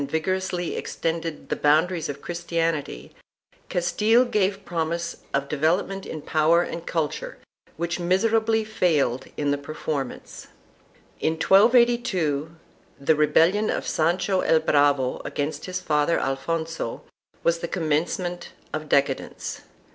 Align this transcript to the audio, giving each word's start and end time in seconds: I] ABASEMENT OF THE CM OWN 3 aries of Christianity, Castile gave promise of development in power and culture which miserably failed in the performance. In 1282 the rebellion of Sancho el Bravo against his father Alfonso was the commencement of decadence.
I] 0.01 0.03
ABASEMENT 0.03 0.15
OF 0.15 0.51
THE 0.51 1.55
CM 1.55 1.77
OWN 1.77 1.87
3 1.87 1.93
aries 1.95 2.09
of 2.09 2.23
Christianity, 2.23 3.13
Castile 3.69 4.25
gave 4.25 4.65
promise 4.65 5.17
of 5.31 5.47
development 5.47 6.07
in 6.07 6.23
power 6.23 6.63
and 6.63 6.87
culture 6.87 7.37
which 7.77 7.99
miserably 7.99 8.63
failed 8.63 9.27
in 9.37 9.51
the 9.51 9.59
performance. 9.59 10.47
In 11.19 11.33
1282 11.33 12.49
the 12.99 13.13
rebellion 13.15 13.69
of 13.69 13.85
Sancho 13.87 14.39
el 14.41 14.61
Bravo 14.61 15.21
against 15.23 15.65
his 15.67 15.79
father 15.79 16.17
Alfonso 16.19 17.03
was 17.43 17.59
the 17.59 17.67
commencement 17.67 18.53
of 18.73 18.89
decadence. 18.89 19.61